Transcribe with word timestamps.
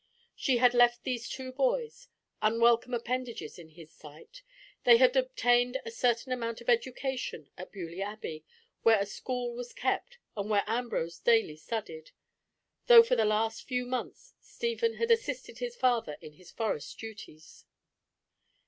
She 0.35 0.57
had 0.57 0.73
left 0.73 1.03
these 1.03 1.29
two 1.29 1.51
boys, 1.51 2.07
unwelcome 2.41 2.95
appendages 2.95 3.59
in 3.59 3.69
his 3.69 3.91
sight. 3.91 4.41
They 4.83 4.97
had 4.97 5.15
obtained 5.15 5.79
a 5.85 5.91
certain 5.91 6.31
amount 6.31 6.59
of 6.59 6.69
education 6.71 7.51
at 7.55 7.71
Beaulieu 7.71 8.01
Abbey, 8.01 8.43
where 8.81 8.99
a 8.99 9.05
school 9.05 9.53
was 9.53 9.73
kept, 9.73 10.17
and 10.35 10.49
where 10.49 10.63
Ambrose 10.65 11.19
daily 11.19 11.55
studied, 11.55 12.09
though 12.87 13.03
for 13.03 13.15
the 13.15 13.25
last 13.25 13.67
few 13.67 13.85
months 13.85 14.33
Stephen 14.41 14.95
had 14.95 15.11
assisted 15.11 15.59
his 15.59 15.75
father 15.75 16.17
in 16.19 16.33
his 16.33 16.49
forest 16.49 16.97
duties. 16.97 17.65